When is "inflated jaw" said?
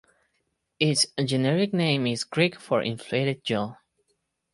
2.81-3.75